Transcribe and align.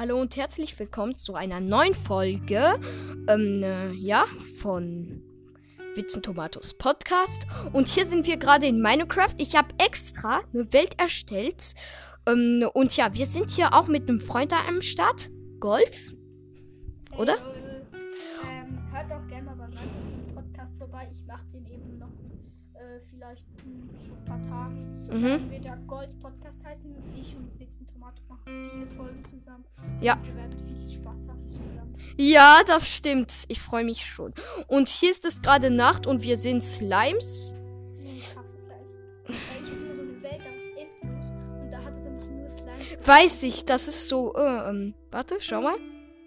Hallo 0.00 0.18
und 0.18 0.34
herzlich 0.34 0.78
willkommen 0.78 1.14
zu 1.14 1.34
einer 1.34 1.60
neuen 1.60 1.92
Folge, 1.92 2.80
ähm, 3.28 3.62
äh, 3.62 3.90
ja, 3.90 4.24
von 4.58 5.20
Witzen 5.94 6.22
Tomatos 6.22 6.72
Podcast. 6.72 7.46
Und 7.74 7.86
hier 7.86 8.06
sind 8.06 8.26
wir 8.26 8.38
gerade 8.38 8.64
in 8.64 8.80
Minecraft. 8.80 9.34
Ich 9.36 9.56
habe 9.56 9.74
extra 9.76 10.40
eine 10.54 10.72
Welt 10.72 10.98
erstellt. 10.98 11.74
Ähm, 12.26 12.66
und 12.72 12.96
ja, 12.96 13.12
wir 13.12 13.26
sind 13.26 13.50
hier 13.50 13.74
auch 13.74 13.88
mit 13.88 14.08
einem 14.08 14.20
Freund 14.20 14.52
da 14.52 14.66
am 14.66 14.80
Start. 14.80 15.30
Gold. 15.58 16.16
Oder? 17.18 17.36
Hey, 18.42 18.62
ähm, 18.62 18.78
hört 18.90 19.10
doch 19.10 19.28
gerne 19.28 19.54
mal 19.54 19.56
bei 19.56 19.68
meinem 19.68 20.34
Podcast 20.34 20.78
vorbei. 20.78 21.10
Ich 21.12 21.26
mache 21.26 21.44
den 21.52 21.66
eben 21.66 21.98
noch 21.98 22.08
äh, 22.80 23.00
vielleicht 23.10 23.46
in 23.64 23.88
ein 23.90 24.24
paar 24.24 24.42
Tagen. 24.42 25.06
Mhm. 25.06 25.22
Dann 25.22 25.50
wird 25.50 25.64
der 25.64 25.76
Golds 25.86 26.14
Podcast 26.14 26.64
heißen. 26.64 26.94
Ich 27.20 27.36
und 27.36 27.58
Witzen 27.58 27.86
Tomato 27.86 28.22
machen 28.28 28.64
viele 28.70 28.86
Folgen 28.96 29.24
zusammen. 29.24 29.64
Ja. 30.00 30.18
Wir 30.22 30.34
werden 30.36 30.56
viel 30.58 30.94
Spaß 31.00 31.28
haben 31.28 31.50
zusammen. 31.50 31.96
Ja, 32.16 32.60
das 32.66 32.88
stimmt. 32.88 33.32
Ich 33.48 33.60
freue 33.60 33.84
mich 33.84 34.04
schon. 34.06 34.32
Und 34.68 34.88
hier 34.88 35.10
ist 35.10 35.24
es 35.24 35.42
gerade 35.42 35.70
Nacht 35.70 36.06
und 36.06 36.22
wir 36.22 36.36
sind 36.36 36.62
Slimes. 36.64 37.56
Nee, 37.98 38.22
krasses 38.34 38.66
Leis. 38.66 38.96
Ich 39.26 39.34
hatte 39.72 39.84
mal 39.84 39.94
so 39.94 40.00
eine 40.02 40.22
Welt, 40.22 40.40
da 40.40 40.50
was 40.56 40.64
Endlos. 40.82 41.26
Und 41.62 41.70
da 41.70 41.82
hat 41.84 41.96
es 41.96 42.06
einfach 42.06 42.28
nur 42.28 42.48
Slime. 42.48 43.06
Weiß 43.06 43.42
ich, 43.42 43.64
das 43.64 43.88
ist 43.88 44.08
so. 44.08 44.34
Äh, 44.34 44.68
ähm, 44.70 44.94
warte, 45.10 45.36
schau 45.40 45.60
mal. 45.60 45.76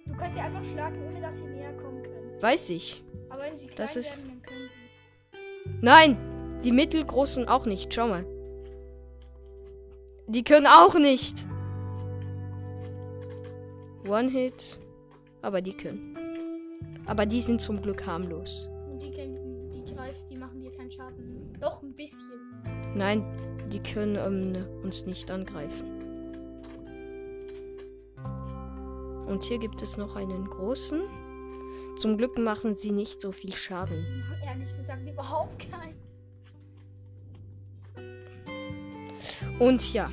Du 0.06 0.14
kannst 0.16 0.36
sie 0.36 0.42
einfach 0.42 0.64
schlagen, 0.66 1.02
ohne 1.08 1.22
dass 1.22 1.38
sie 1.38 1.46
näher 1.46 1.74
kommen 1.78 2.04
können. 2.04 2.42
Weiß 2.42 2.70
ich. 2.70 3.04
Aber 3.30 3.44
wenn 3.44 3.56
sie 3.58 3.66
klein 3.68 3.78
Das 3.78 3.96
ist- 3.96 4.18
werden, 4.26 4.30
dann 4.30 4.42
können 4.42 4.70
sie. 4.70 5.80
Nein, 5.82 6.18
die 6.64 6.72
mittelgroßen 6.72 7.48
auch 7.48 7.66
nicht. 7.66 7.94
Schau 7.94 8.08
mal. 8.08 8.26
Die 10.28 10.44
können 10.44 10.68
auch 10.68 10.96
nicht. 10.96 11.46
One 14.08 14.30
Hit. 14.30 14.80
Aber 15.42 15.62
die 15.62 15.74
können. 15.74 16.18
Aber 17.06 17.26
die 17.26 17.42
sind 17.42 17.60
zum 17.62 17.82
Glück 17.82 18.06
harmlos. 18.06 18.70
Und 18.90 19.02
die 19.02 19.12
können, 19.12 19.70
die 19.72 19.84
greifen, 19.94 20.26
die 20.30 20.38
machen 20.38 20.62
dir 20.62 20.72
keinen 20.72 20.92
Schaden. 20.92 21.54
Doch 21.60 21.84
ein 21.84 21.94
bisschen. 21.94 22.32
Nein, 22.96 23.26
die 23.72 23.80
können 23.80 24.16
ähm, 24.16 24.84
uns 24.84 25.06
nicht 25.06 25.30
angreifen. 25.30 26.04
Und 29.28 29.44
hier 29.44 29.58
gibt 29.58 29.82
es 29.82 29.98
noch 29.98 30.16
einen 30.16 30.50
großen. 30.50 31.02
Zum 31.98 32.18
Glück 32.18 32.38
machen 32.38 32.74
sie 32.76 32.92
nicht 32.92 33.20
so 33.20 33.32
viel 33.32 33.54
Schaden. 33.54 33.98
Sie 33.98 34.12
machen 34.12 34.42
ehrlich 34.46 34.78
gesagt 34.78 35.08
überhaupt 35.08 35.70
keinen. 35.70 36.03
Und 39.60 39.94
ja, 39.94 40.10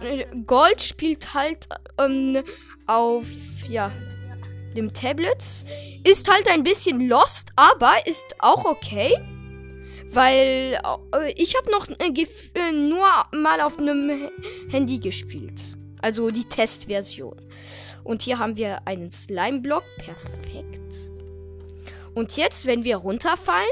äh, 0.00 0.26
Gold 0.46 0.82
spielt 0.82 1.34
halt 1.34 1.68
ähm, 1.98 2.42
auf 2.86 3.26
ja, 3.68 3.90
dem 4.76 4.92
Tablet. 4.92 5.64
Ist 6.04 6.30
halt 6.30 6.48
ein 6.48 6.62
bisschen 6.62 7.08
lost, 7.08 7.50
aber 7.56 7.92
ist 8.06 8.34
auch 8.38 8.64
okay. 8.64 9.14
Weil 10.10 10.78
äh, 11.14 11.32
ich 11.36 11.56
habe 11.56 11.70
noch 11.70 11.88
äh, 11.88 12.12
äh, 12.54 12.72
nur 12.72 13.06
mal 13.32 13.60
auf 13.60 13.78
einem 13.78 14.30
Handy 14.70 14.98
gespielt. 14.98 15.60
Also 16.00 16.28
die 16.30 16.44
Testversion. 16.44 17.40
Und 18.04 18.22
hier 18.22 18.38
haben 18.38 18.56
wir 18.56 18.86
einen 18.86 19.10
Slime-Block. 19.10 19.82
Perfekt. 19.96 21.10
Und 22.14 22.36
jetzt, 22.36 22.66
wenn 22.66 22.84
wir 22.84 22.96
runterfallen, 22.96 23.66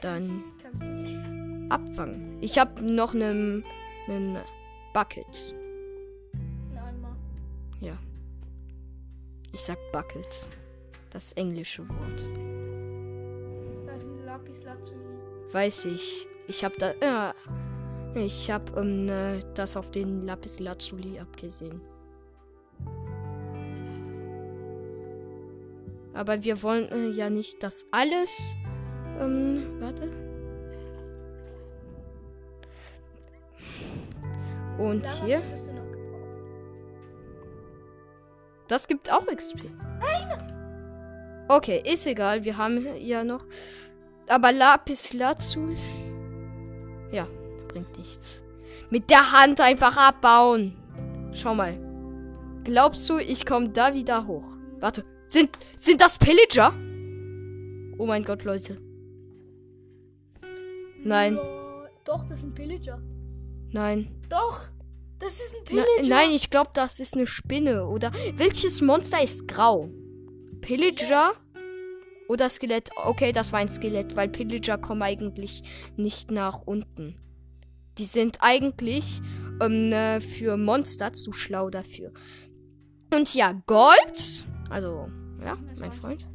dann. 0.00 0.42
Abfangen. 1.68 2.38
Ich 2.40 2.58
habe 2.58 2.82
noch 2.82 3.14
einen, 3.14 3.64
einen 4.08 4.38
Bucket. 4.92 5.54
Nein, 6.74 7.00
mal. 7.00 7.16
Ja. 7.80 7.96
Ich 9.52 9.60
sag 9.60 9.78
Bucket. 9.92 10.48
Das 11.10 11.32
englische 11.32 11.88
Wort. 11.88 12.20
Da 13.86 13.92
ist 13.94 14.04
ein 14.04 14.24
Lapis 14.24 14.64
Lazuli. 14.64 15.52
Weiß 15.52 15.84
ich. 15.86 16.26
Ich 16.46 16.64
hab 16.64 16.76
da. 16.78 16.92
Ja. 17.00 17.34
Ich 18.14 18.50
hab 18.50 18.76
ähm, 18.76 19.08
äh, 19.08 19.40
das 19.54 19.76
auf 19.76 19.90
den 19.90 20.22
Lapis 20.22 20.58
Lazuli 20.58 21.18
abgesehen. 21.18 21.80
Aber 26.14 26.42
wir 26.42 26.62
wollen 26.62 26.88
äh, 26.90 27.10
ja 27.10 27.28
nicht, 27.28 27.62
dass 27.62 27.86
alles. 27.90 28.56
Ähm, 29.20 29.80
warte. 29.80 30.25
Und 34.78 35.06
hier. 35.06 35.42
Das 38.68 38.88
gibt 38.88 39.12
auch 39.12 39.26
XP. 39.26 39.70
Okay, 41.48 41.82
ist 41.84 42.06
egal. 42.06 42.44
Wir 42.44 42.56
haben 42.56 42.84
ja 42.98 43.22
noch. 43.22 43.46
Aber 44.28 44.52
Lapis 44.52 45.12
Lazuli. 45.12 45.76
Ja, 47.12 47.28
bringt 47.68 47.96
nichts. 47.96 48.42
Mit 48.90 49.10
der 49.10 49.32
Hand 49.32 49.60
einfach 49.60 49.96
abbauen. 49.96 50.76
Schau 51.32 51.54
mal. 51.54 51.78
Glaubst 52.64 53.08
du, 53.08 53.18
ich 53.18 53.46
komme 53.46 53.68
da 53.68 53.94
wieder 53.94 54.26
hoch? 54.26 54.56
Warte. 54.80 55.04
Sind, 55.28 55.50
sind 55.78 56.00
das 56.00 56.18
Pillager? 56.18 56.72
Oh 57.98 58.06
mein 58.06 58.24
Gott, 58.24 58.44
Leute. 58.44 58.80
Nein, 61.02 61.38
doch, 62.04 62.24
das 62.24 62.42
ein 62.42 62.54
Pillager. 62.54 63.00
Nein. 63.76 64.08
Doch! 64.28 64.62
Das 65.18 65.40
ist 65.40 65.54
ein 65.54 65.60
Na, 65.70 65.82
Pillager. 65.82 66.08
nein, 66.08 66.30
ich 66.32 66.50
glaube, 66.50 66.70
das 66.74 67.00
ist 67.00 67.14
eine 67.14 67.26
Spinne. 67.26 67.86
Oder 67.86 68.12
welches 68.34 68.82
Monster 68.82 69.22
ist 69.22 69.48
grau? 69.48 69.88
Pillager 70.60 71.32
oder 72.28 72.50
Skelett? 72.50 72.90
Okay, 72.96 73.32
das 73.32 73.52
war 73.52 73.60
ein 73.60 73.70
Skelett, 73.70 74.14
weil 74.16 74.28
Pillager 74.28 74.76
kommen 74.78 75.02
eigentlich 75.02 75.62
nicht 75.96 76.30
nach 76.30 76.62
unten. 76.66 77.16
Die 77.98 78.04
sind 78.04 78.38
eigentlich 78.40 79.22
ähm, 79.62 79.92
äh, 79.92 80.20
für 80.20 80.56
Monster 80.58 81.14
zu 81.14 81.32
schlau 81.32 81.70
dafür. 81.70 82.12
Und 83.14 83.34
ja, 83.34 83.52
Gold. 83.66 84.44
Also, 84.68 85.08
ja, 85.42 85.56
mein 85.78 85.92
Freund. 85.92 86.26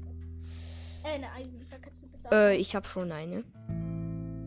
Äh, 1.03 1.15
eine 1.15 1.31
Eisen. 1.33 1.67
Da 1.69 1.77
kannst 1.77 2.03
du. 2.03 2.07
Äh, 2.31 2.55
ich 2.57 2.75
habe 2.75 2.87
schon 2.87 3.11
eine. 3.11 3.43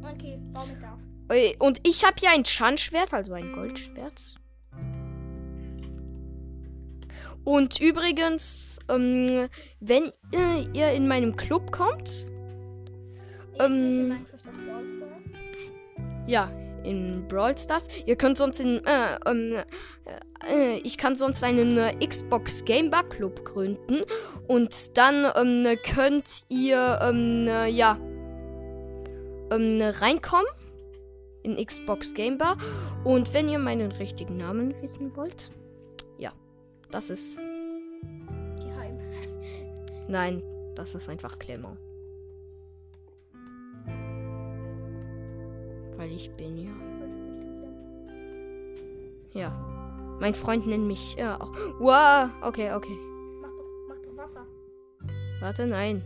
okay, 0.03 0.41
bau 0.53 0.67
mit 0.67 0.83
auf. 0.83 0.99
Äh, 1.29 1.55
Und 1.59 1.81
ich 1.87 2.05
habe 2.05 2.17
ja 2.21 2.31
ein 2.33 2.45
Schandschwert, 2.45 3.13
also 3.13 3.33
ein 3.33 3.53
Goldschwert. 3.53 4.37
Und 7.45 7.81
übrigens, 7.81 8.79
ähm, 8.89 9.49
wenn 9.81 10.13
äh, 10.33 10.63
ihr 10.73 10.93
in 10.93 11.09
meinem 11.09 11.37
Club 11.37 11.71
kommt, 11.73 12.27
Ähm, 13.61 14.13
in 14.13 14.27
ja, 16.27 16.51
in 16.83 17.27
Brawl 17.29 17.57
Stars, 17.57 17.89
ihr 18.07 18.17
könnt 18.17 18.39
sonst 18.39 18.61
in, 18.61 18.85
äh, 18.85 19.17
ähm, 19.27 19.57
äh, 20.49 20.79
ich 20.79 20.99
kann 20.99 21.17
sonst 21.17 21.45
einen 21.45 21.79
äh, 21.79 21.95
Xbox 22.05 22.65
Game 22.65 22.91
Bar 22.91 23.05
Club 23.05 23.45
gründen. 23.45 24.03
Und 24.49 24.97
dann 24.97 25.27
ähm, 25.37 25.77
könnt 25.83 26.45
ihr, 26.49 26.99
ähm, 27.03 27.47
äh, 27.47 27.69
ja, 27.69 27.99
reinkommen 29.51 30.47
in 31.45 31.65
Xbox 31.65 32.13
Game 32.13 32.37
Bar 32.39 32.57
und 33.05 33.33
wenn 33.33 33.49
ihr 33.49 33.59
meinen 33.59 33.93
richtigen 33.93 34.37
Namen 34.37 34.75
wissen 34.83 35.15
wollt, 35.15 35.51
ja, 36.19 36.33
das 36.91 37.11
ist, 37.11 37.39
Geheim. 38.57 38.99
nein, 40.09 40.43
das 40.75 40.95
ist 40.95 41.09
einfach 41.09 41.39
Clement. 41.39 41.79
Weil 45.97 46.11
ich 46.11 46.31
bin 46.33 46.59
ja. 46.59 46.73
Ja. 49.33 49.51
Mein 50.21 50.35
Freund 50.35 50.67
nennt 50.67 50.87
mich 50.87 51.15
ja 51.15 51.41
auch. 51.41 51.53
Wow, 51.79 52.31
okay, 52.43 52.73
okay. 52.73 52.97
Mach 53.41 53.51
doch, 53.51 53.89
mach 53.89 54.01
doch 54.03 54.17
Wasser. 54.17 54.47
Warte, 55.41 55.67
nein. 55.67 56.03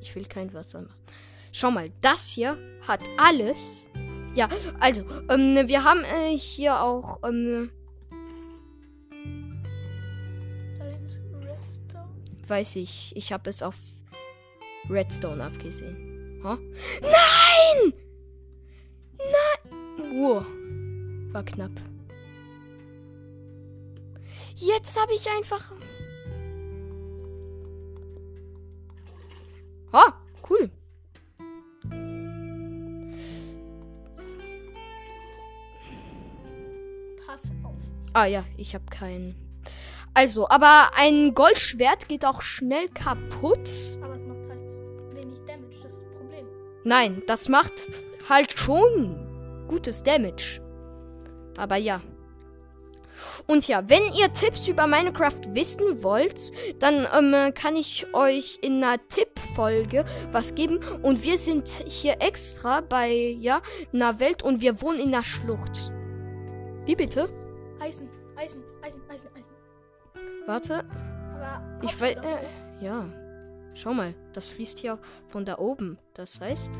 Ich 0.00 0.14
will 0.14 0.26
kein 0.26 0.52
Wasser 0.52 0.82
machen. 0.82 0.94
Schau 1.52 1.70
mal, 1.70 1.88
das 2.02 2.32
hier 2.32 2.58
hat 2.82 3.00
alles. 3.16 3.88
Ja, 4.36 4.50
also, 4.80 5.02
ähm, 5.30 5.66
wir 5.66 5.82
haben 5.82 6.04
äh, 6.04 6.36
hier 6.36 6.82
auch, 6.82 7.20
ähm, 7.26 7.70
weiß 12.46 12.76
ich, 12.76 13.16
ich 13.16 13.32
habe 13.32 13.48
es 13.48 13.62
auf 13.62 13.76
Redstone 14.90 15.42
abgesehen. 15.42 16.38
Ha? 16.44 16.58
Nein! 17.00 17.94
Nein! 19.16 20.20
Wow. 20.20 20.44
War 21.32 21.42
knapp. 21.42 21.72
Jetzt 24.56 25.00
habe 25.00 25.14
ich 25.14 25.26
einfach. 25.30 25.72
Pass 37.36 37.52
auf. 37.62 37.74
Ah 38.14 38.24
ja, 38.24 38.44
ich 38.56 38.74
habe 38.74 38.86
kein 38.88 39.34
Also, 40.14 40.48
aber 40.48 40.92
ein 40.96 41.34
Goldschwert 41.34 42.08
geht 42.08 42.24
auch 42.24 42.40
schnell 42.40 42.88
kaputt. 42.88 43.68
Aber 44.02 44.14
es 44.14 44.24
macht 44.24 44.48
halt 44.48 44.72
wenig 45.14 45.38
Damage, 45.46 45.76
das 45.82 45.92
ist 45.92 46.02
das 46.02 46.18
Problem. 46.18 46.46
Nein, 46.84 47.22
das 47.26 47.50
macht 47.50 47.74
halt 48.26 48.58
schon 48.58 49.66
gutes 49.68 50.02
Damage. 50.02 50.62
Aber 51.58 51.76
ja. 51.76 52.00
Und 53.46 53.68
ja, 53.68 53.86
wenn 53.86 54.14
ihr 54.14 54.32
Tipps 54.32 54.66
über 54.66 54.86
Minecraft 54.86 55.42
wissen 55.48 56.02
wollt, 56.02 56.52
dann 56.80 57.06
ähm, 57.14 57.52
kann 57.52 57.76
ich 57.76 58.06
euch 58.14 58.60
in 58.62 58.82
einer 58.82 58.96
Tippfolge 59.08 60.06
was 60.32 60.54
geben. 60.54 60.80
Und 61.02 61.22
wir 61.22 61.36
sind 61.36 61.68
hier 61.86 62.16
extra 62.20 62.80
bei, 62.80 63.36
ja, 63.38 63.60
einer 63.92 64.20
Welt 64.20 64.42
und 64.42 64.62
wir 64.62 64.80
wohnen 64.80 65.00
in 65.00 65.14
einer 65.14 65.22
Schlucht. 65.22 65.92
Wie 66.86 66.94
bitte? 66.94 67.28
Eisen, 67.80 68.08
Eisen, 68.36 68.62
Eisen, 68.80 69.02
Eisen, 69.10 69.28
Eisen. 69.34 69.52
Warte. 70.46 70.84
Aber 71.34 71.78
Ich 71.82 72.00
weiß, 72.00 72.16
äh, 72.18 72.84
ja. 72.84 73.06
Schau 73.74 73.92
mal, 73.92 74.14
das 74.32 74.48
fließt 74.48 74.78
hier 74.78 74.98
von 75.26 75.44
da 75.44 75.58
oben. 75.58 75.98
Das 76.14 76.40
heißt. 76.40 76.72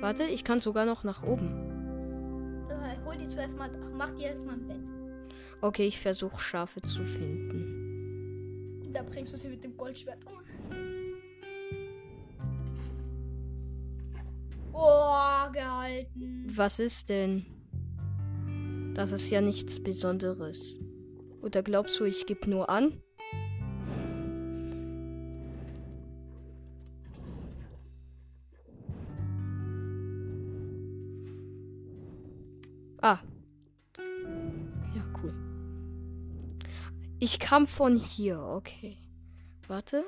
Warte, 0.00 0.24
ich 0.24 0.44
kann 0.44 0.60
sogar 0.60 0.84
noch 0.84 1.04
nach 1.04 1.22
oben. 1.22 2.66
Äh, 2.68 3.02
hol 3.06 3.16
die 3.16 3.26
zuerst 3.26 3.56
mal, 3.56 3.70
mach 3.96 4.10
dir 4.10 4.26
erstmal 4.26 4.56
ein 4.56 4.68
Bett. 4.68 4.92
Okay, 5.62 5.86
ich 5.86 5.98
versuche 5.98 6.38
Schafe 6.38 6.82
zu 6.82 7.02
finden. 7.04 7.80
Da 8.92 9.02
bringst 9.02 9.32
du 9.32 9.38
sie 9.38 9.48
mit 9.48 9.64
dem 9.64 9.74
Goldschwert 9.76 10.18
um. 10.26 10.38
Oh, 14.86 15.50
gehalten. 15.50 16.44
Was 16.54 16.78
ist 16.78 17.08
denn? 17.08 17.46
Das 18.94 19.12
ist 19.12 19.30
ja 19.30 19.40
nichts 19.40 19.82
Besonderes. 19.82 20.78
Oder 21.40 21.62
glaubst 21.62 21.98
du, 21.98 22.04
ich 22.04 22.26
gebe 22.26 22.50
nur 22.50 22.68
an? 22.68 23.00
Ah. 33.00 33.20
Ja, 34.94 35.02
cool. 35.22 35.34
Ich 37.18 37.38
kam 37.38 37.66
von 37.66 37.96
hier, 37.96 38.38
okay. 38.38 38.98
Warte. 39.66 40.04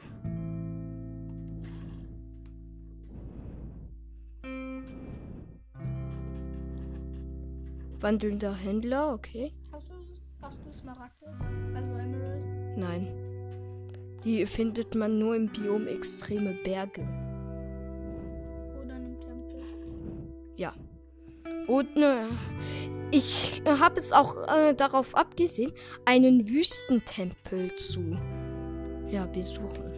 Wandelnder 8.01 8.55
Händler, 8.55 9.13
okay. 9.15 9.53
Hast 9.73 9.89
du, 9.89 9.95
hast 10.43 10.61
du 10.65 10.73
Smaragde? 10.73 11.27
Also 11.75 11.93
Emeralds? 11.93 12.47
Nein. 12.77 13.09
Die 14.25 14.45
findet 14.45 14.95
man 14.95 15.19
nur 15.19 15.37
im 15.37 15.49
Biom 15.49 15.87
extreme 15.87 16.53
Berge. 16.65 17.03
Oder 18.83 18.95
einem 18.95 19.21
Tempel? 19.21 19.63
Ja. 20.57 20.75
Und 21.67 21.97
ne, 21.97 22.29
ich 23.11 23.63
habe 23.65 23.99
es 23.99 24.13
auch 24.13 24.47
äh, 24.49 24.75
darauf 24.75 25.15
abgesehen, 25.15 25.73
einen 26.05 26.49
Wüstentempel 26.49 27.75
zu 27.77 28.19
ja, 29.11 29.27
besuchen. 29.27 29.93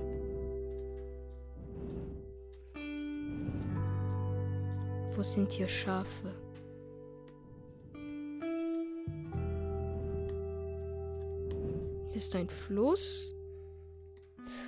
Wo 5.17 5.23
sind 5.23 5.51
hier 5.53 5.69
Schafe? 5.69 6.33
Ist 12.19 12.35
ein 12.35 12.49
Fluss. 12.49 13.33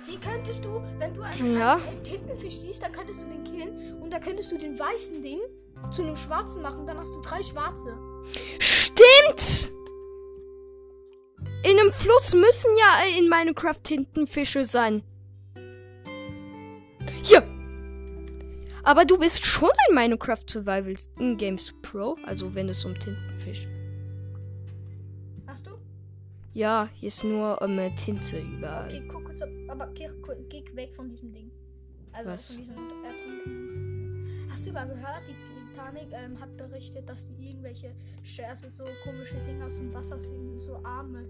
Wie 0.07 0.17
könntest 0.17 0.63
du, 0.63 0.81
wenn 0.99 1.13
du 1.13 1.21
einen, 1.21 1.57
Ja. 1.59 1.75
einen 1.75 2.01
Tintenfisch 2.01 2.55
siehst, 2.55 2.81
dann 2.81 2.93
könntest 2.93 3.21
du 3.21 3.25
den 3.27 3.43
killen 3.43 4.01
und 4.01 4.11
dann 4.11 4.21
könntest 4.21 4.51
du 4.51 4.57
den 4.57 4.79
weißen 4.79 5.21
Ding 5.21 5.39
zu 5.91 6.01
einem 6.01 6.15
schwarzen 6.15 6.61
machen, 6.61 6.87
dann 6.87 6.97
hast 6.97 7.13
du 7.13 7.19
drei 7.21 7.43
schwarze. 7.43 7.97
Stimmt! 8.59 9.69
In 11.63 11.77
einem 11.77 11.91
Fluss 11.91 12.33
müssen 12.33 12.71
ja 12.77 13.17
in 13.19 13.27
Minecraft 13.29 13.83
Tintenfische 13.83 14.63
sein. 14.63 15.03
Hier! 17.23 17.43
Aber 18.83 19.03
du 19.05 19.17
bist 19.17 19.43
schon 19.43 19.69
ein 19.89 19.95
Minecraft 19.95 20.45
Survival 20.47 20.95
Games 21.37 21.73
Pro, 21.81 22.17
also 22.25 22.55
wenn 22.55 22.69
es 22.69 22.85
um 22.85 22.97
Tintenfisch. 22.97 23.67
Ja, 26.53 26.89
hier 26.93 27.07
ist 27.07 27.23
nur 27.23 27.61
ähm, 27.61 27.95
Tinte 27.95 28.39
überall. 28.39 28.87
Okay, 28.87 29.03
guck 29.07 29.23
kurz, 29.25 29.41
ob, 29.41 29.49
aber 29.69 29.87
geh, 29.93 30.09
geh 30.49 30.63
weg 30.75 30.93
von 30.93 31.09
diesem 31.09 31.31
Ding. 31.31 31.49
Also 32.11 32.29
Was? 32.29 32.47
von 32.47 32.57
diesem 32.57 32.75
Ertrunkenen. 33.05 34.47
Hast 34.51 34.67
du 34.67 34.73
mal 34.73 34.85
gehört, 34.85 35.21
die 35.27 35.35
Titanic 35.71 36.07
ähm, 36.11 36.39
hat 36.39 36.55
berichtet, 36.57 37.07
dass 37.07 37.25
die 37.37 37.51
irgendwelche 37.51 37.95
Scherze, 38.23 38.69
so 38.69 38.83
komische 39.03 39.37
Dinge 39.43 39.65
aus 39.65 39.75
dem 39.75 39.93
Wasser 39.93 40.19
sehen, 40.19 40.59
so 40.59 40.75
Arme. 40.83 41.25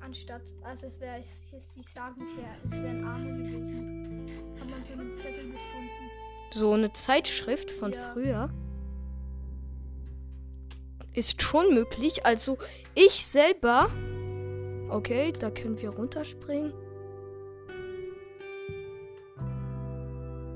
Anstatt, 0.00 0.42
also 0.62 0.86
es 0.86 1.00
wäre, 1.00 1.22
sie 1.58 1.82
sagen, 1.82 2.20
es, 2.24 2.36
wär, 2.36 2.50
es 2.64 2.72
wären 2.82 3.04
Arme 3.04 3.30
gewesen. 3.30 4.26
Haben 4.60 4.70
man 4.70 4.84
so 4.84 4.92
einen 4.92 5.16
Zettel 5.16 5.44
gefunden. 5.44 6.10
So 6.52 6.72
eine 6.72 6.92
Zeitschrift 6.92 7.70
von 7.70 7.92
Ja. 7.92 8.12
früher. 8.12 8.50
Ist 11.12 11.40
schon 11.40 11.74
möglich. 11.74 12.26
Also 12.26 12.58
ich 12.94 13.24
selber. 13.26 13.88
Okay, 14.88 15.32
da 15.32 15.50
können 15.50 15.80
wir 15.80 15.90
runterspringen. 15.90 16.72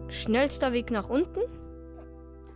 Schnellster 0.09 0.73
Weg 0.73 0.91
nach 0.91 1.09
unten. 1.09 1.41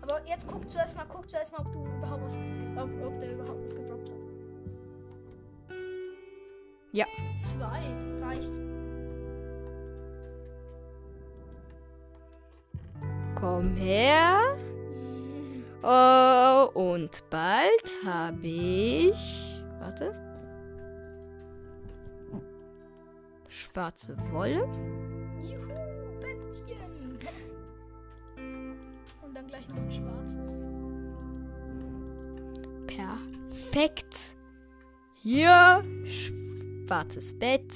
Aber 0.02 0.20
jetzt 0.26 0.46
guck 0.46 0.70
zuerst 0.70 0.96
mal, 0.96 1.06
guck 1.08 1.28
zuerst 1.28 1.52
mal, 1.52 1.66
ob 1.66 1.72
du 1.72 1.84
überhaupt 1.96 2.22
was, 2.24 2.38
ob, 2.76 2.90
ob 3.06 3.20
der 3.20 3.32
überhaupt 3.32 3.62
was 3.62 3.74
gedroppt 3.74 4.10
hat. 4.10 4.24
Ja. 6.92 7.06
Zwei 7.36 8.24
reicht. 8.24 8.60
Komm 13.34 13.74
her. 13.76 14.56
Oh, 15.82 16.70
und 16.78 17.22
bald 17.30 17.92
habe 18.06 18.46
ich. 18.46 19.60
Warte. 19.80 20.23
Schwarze 23.74 24.16
Wolle. 24.30 24.68
Juhu, 25.40 25.66
Bettchen. 26.20 27.18
Und 29.20 29.34
dann 29.34 29.48
gleich 29.48 29.68
noch 29.68 29.78
ein 29.78 29.90
schwarzes. 29.90 30.60
Perfekt. 32.86 34.36
Hier. 35.14 35.82
Schwarzes 36.86 37.36
Bett. 37.36 37.74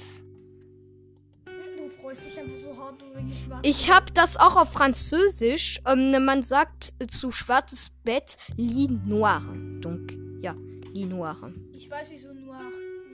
Du 1.45 1.89
freust 2.01 2.25
dich 2.25 2.39
einfach 2.39 2.57
so 2.59 2.77
hart 2.77 3.01
über 3.01 3.19
die 3.19 3.35
schwarze. 3.35 3.69
Ich 3.69 3.91
habe 3.91 4.09
das 4.13 4.37
auch 4.37 4.55
auf 4.55 4.71
Französisch. 4.71 5.81
Ähm, 5.85 6.23
man 6.23 6.43
sagt 6.43 6.93
zu 7.09 7.33
schwarzes 7.33 7.89
Bett 8.05 8.37
Lit 8.55 9.05
Noir. 9.05 9.41
Donc, 9.81 10.13
ja, 10.39 10.55
Lit 10.93 11.09
Noir. 11.09 11.35
Ich 11.73 11.91
weiß 11.91 12.07
wieso 12.09 12.33
noir. 12.33 12.61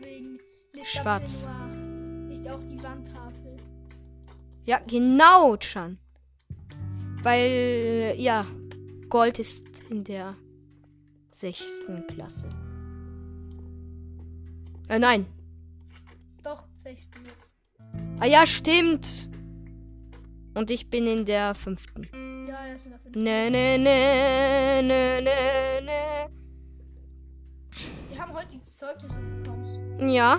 Wegen 0.03 0.37
Schwarz. 0.83 1.45
Noir. 1.45 1.84
Ist 2.35 2.43
ja 2.43 2.53
auch 2.53 2.63
die 2.65 2.83
Wandtafel. 2.83 3.55
Ja, 4.65 4.81
genau, 4.85 5.55
Chan. 5.55 5.97
Weil, 7.23 8.15
ja, 8.17 8.45
Gold 9.07 9.39
ist 9.39 9.63
in 9.89 10.03
der 10.03 10.35
sechsten 11.31 12.05
Klasse. 12.07 12.49
Äh, 14.89 14.99
nein. 14.99 15.25
Doch, 16.43 16.67
sechste 16.75 17.19
jetzt. 17.19 17.55
Ah 18.19 18.25
ja, 18.25 18.45
stimmt. 18.45 19.29
Und 20.55 20.69
ich 20.71 20.89
bin 20.89 21.07
in 21.07 21.25
der 21.25 21.55
fünften. 21.55 22.09
Ja, 22.49 22.65
er 22.65 22.75
ist 22.75 22.85
in 22.85 22.91
der 22.91 22.99
fünften. 22.99 23.23
Ne, 23.23 23.49
ne, 23.49 23.77
ne, 23.77 24.81
ne, 24.83 25.21
ne, 25.21 25.85
ne. 25.85 26.29
Wir 28.09 28.21
haben 28.21 28.33
heute 28.33 28.49
die 28.49 28.61
Zeugnisse 28.61 29.21
bekommen. 29.21 30.09
Ja. 30.09 30.37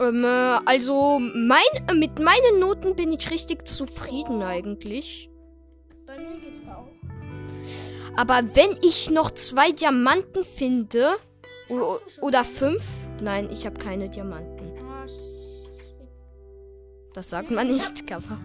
Ähm, 0.00 0.24
äh, 0.24 0.26
also 0.64 1.18
mein, 1.18 1.60
äh, 1.88 1.94
mit 1.94 2.18
meinen 2.18 2.60
Noten 2.60 2.94
bin 2.96 3.12
ich 3.12 3.30
richtig 3.30 3.66
zufrieden 3.66 4.42
Oh. 4.42 4.46
eigentlich. 4.46 5.30
Bei 6.06 6.18
mir 6.18 6.38
geht's 6.40 6.60
auch. 6.68 6.88
Aber 8.16 8.42
wenn 8.54 8.76
ich 8.82 9.10
noch 9.10 9.30
zwei 9.32 9.70
Diamanten 9.72 10.44
finde 10.44 11.16
oder 12.20 12.44
fünf, 12.44 12.82
nein, 13.20 13.48
ich 13.52 13.66
habe 13.66 13.78
keine 13.78 14.08
Diamanten. 14.08 14.72
Ah. 14.78 15.06
Das 17.14 17.30
sagt 17.30 17.50
man 17.50 17.68
Ich 17.68 17.76
nicht, 17.76 18.12
aber 18.12 18.38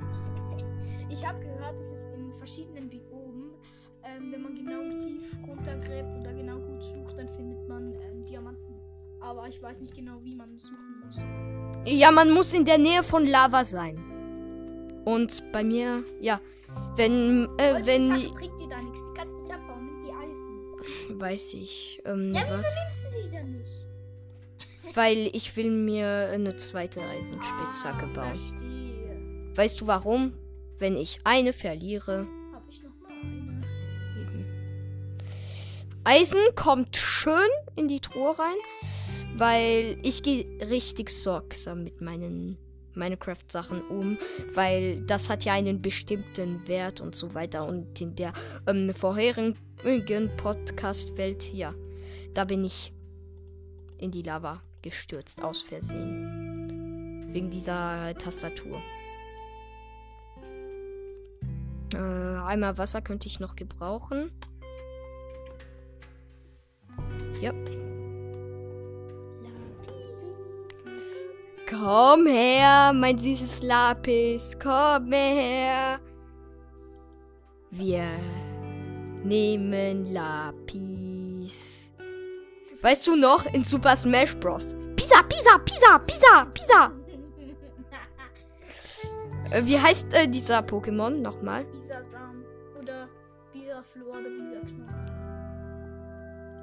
Ich 1.09 1.25
habe 1.27 1.39
gehört, 1.39 1.79
dass 1.79 1.91
es 1.93 2.05
in 2.05 2.29
verschiedenen 2.31 2.89
Biomen, 2.89 3.51
ähm, 4.03 4.31
wenn 4.31 4.41
man 4.41 4.55
genau 4.55 4.99
tief 4.99 5.23
runtergräbt 5.47 6.19
oder 6.19 6.33
genau 6.33 6.57
gut 6.59 6.83
aber 9.23 9.47
ich 9.47 9.61
weiß 9.61 9.79
nicht 9.79 9.95
genau, 9.95 10.19
wie 10.23 10.35
man 10.35 10.55
es 10.55 10.63
suchen 10.63 11.03
muss. 11.05 11.15
Ja, 11.85 12.11
man 12.11 12.31
muss 12.31 12.53
in 12.53 12.65
der 12.65 12.77
Nähe 12.77 13.03
von 13.03 13.25
Lava 13.25 13.65
sein. 13.65 13.97
Und 15.05 15.43
bei 15.51 15.63
mir, 15.63 16.03
ja, 16.21 16.39
wenn, 16.95 17.47
äh, 17.57 17.81
wenn, 17.85 18.07
bringt 18.33 18.59
dir 18.59 18.69
da 18.69 18.81
nichts. 18.81 19.03
Die 19.03 19.13
kannst 19.17 19.35
nicht 19.37 19.51
abbauen. 19.51 19.85
Nimm 19.85 20.03
die 20.03 20.11
Eisen. 20.11 21.19
weiß 21.19 21.53
ich, 21.55 22.01
ähm, 22.05 22.33
Ja, 22.33 22.41
wieso 22.45 22.55
was? 22.55 22.63
nimmst 22.63 23.03
du 23.17 23.23
sie 23.23 23.29
denn 23.31 23.51
nicht? 23.57 23.87
weil 24.95 25.29
ich 25.33 25.55
will 25.57 25.71
mir 25.71 26.29
eine 26.31 26.55
zweite 26.55 27.01
Eisenspitzhacke 27.01 28.05
Ah, 28.05 28.13
bauen. 28.15 28.35
Verstehe. 28.35 29.51
Weißt 29.55 29.81
du 29.81 29.87
warum? 29.87 30.33
Wenn 30.79 30.95
ich 30.97 31.19
eine 31.25 31.51
verliere, 31.53 32.27
Hab 32.53 32.63
ich 32.69 32.81
noch 32.83 32.95
mal 33.01 33.11
eine. 33.21 33.61
eben. 34.19 34.45
Eisen 36.05 36.39
kommt 36.55 36.95
schön 36.97 37.49
in 37.75 37.87
die 37.87 37.99
Truhe 37.99 38.37
rein, 38.37 38.55
weil 39.37 39.97
ich 40.03 40.23
gehe 40.23 40.45
richtig 40.69 41.09
sorgsam 41.09 41.83
mit 41.83 42.01
meinen 42.01 42.57
Minecraft-Sachen 42.95 43.81
um, 43.89 44.17
weil 44.53 45.01
das 45.01 45.29
hat 45.29 45.45
ja 45.45 45.53
einen 45.53 45.81
bestimmten 45.81 46.67
Wert 46.67 47.01
und 47.01 47.15
so 47.15 47.33
weiter. 47.33 47.67
Und 47.67 47.99
in 48.01 48.15
der 48.15 48.33
ähm, 48.67 48.93
vorherigen 48.93 49.55
Podcast-Welt, 50.37 51.53
ja, 51.53 51.73
da 52.33 52.45
bin 52.45 52.63
ich 52.63 52.93
in 53.97 54.11
die 54.11 54.21
Lava 54.21 54.61
gestürzt, 54.81 55.41
aus 55.41 55.61
Versehen. 55.61 57.33
Wegen 57.33 57.49
dieser 57.49 58.13
Tastatur. 58.15 58.79
Äh, 61.93 61.97
einmal 61.97 62.77
Wasser 62.77 63.01
könnte 63.01 63.27
ich 63.27 63.39
noch 63.39 63.55
gebrauchen. 63.55 64.31
Ja. 67.41 67.53
Komm 71.83 72.27
her, 72.27 72.93
mein 72.93 73.17
süßes 73.17 73.61
Lapis, 73.61 74.57
komm 74.57 75.11
her. 75.11 75.99
Wir 77.71 78.05
nehmen 79.25 80.05
Lapis. 80.13 81.91
Weißt 82.81 83.05
du 83.05 83.17
noch, 83.17 83.45
in 83.53 83.65
Super 83.65 83.97
Smash 83.97 84.33
Bros. 84.37 84.77
Pisa, 84.95 85.23
Pisa, 85.23 85.57
Pisa, 85.57 85.97
Pisa, 85.99 86.45
Pisa. 86.53 86.91
Äh, 89.51 89.65
wie 89.65 89.77
heißt 89.77 90.13
äh, 90.13 90.25
dieser 90.29 90.59
Pokémon 90.59 91.09
nochmal? 91.09 91.65
Bisasam. 91.65 92.45
Oder 92.81 93.09
Bisaflor 93.51 94.19
oder 94.19 94.29
Bisaknuss. 94.29 94.99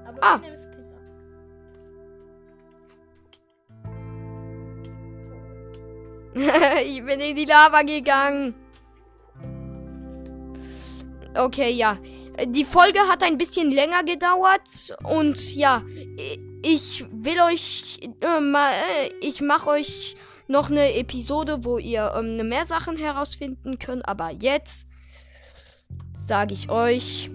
Aber 0.06 0.18
Ah. 0.22 0.40
ich 6.84 7.04
bin 7.04 7.20
in 7.20 7.36
die 7.36 7.44
Lava 7.44 7.82
gegangen. 7.82 8.54
Okay, 11.34 11.70
ja. 11.72 11.98
Die 12.46 12.64
Folge 12.64 13.00
hat 13.00 13.22
ein 13.22 13.38
bisschen 13.38 13.70
länger 13.70 14.02
gedauert 14.04 14.96
und 15.04 15.54
ja, 15.54 15.82
ich 16.62 17.04
will 17.10 17.40
euch 17.40 18.00
äh, 18.02 18.26
äh, 18.26 19.10
ich 19.20 19.40
mache 19.40 19.70
euch 19.70 20.16
noch 20.48 20.70
eine 20.70 20.94
Episode, 20.94 21.64
wo 21.64 21.78
ihr 21.78 22.12
ähm, 22.16 22.48
mehr 22.48 22.66
Sachen 22.66 22.96
herausfinden 22.96 23.78
könnt. 23.78 24.08
Aber 24.08 24.30
jetzt 24.30 24.88
sage 26.26 26.54
ich 26.54 26.68
euch, 26.70 27.30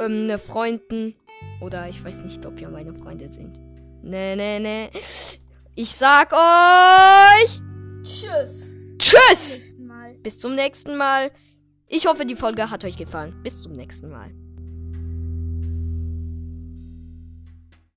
ähm, 0.00 0.26
ne 0.26 0.38
Freunden 0.38 1.14
oder 1.60 1.88
ich 1.88 2.02
weiß 2.04 2.18
nicht, 2.18 2.44
ob 2.46 2.60
ihr 2.60 2.68
meine 2.68 2.94
Freunde 2.94 3.30
sind. 3.30 3.58
Nee, 4.02 4.36
nee, 4.36 4.58
nee. 4.58 4.90
Ich 5.74 5.94
sag 5.94 6.32
euch 6.32 7.60
Tschüss. 8.02 8.94
Tschüss. 8.98 9.74
Bis 10.22 10.36
zum 10.38 10.54
nächsten 10.54 10.96
Mal. 10.96 11.30
Ich 11.88 12.06
hoffe, 12.06 12.26
die 12.26 12.36
Folge 12.36 12.70
hat 12.70 12.84
euch 12.84 12.96
gefallen. 12.96 13.42
Bis 13.42 13.62
zum 13.62 13.72
nächsten 13.72 14.10
Mal. 14.10 14.32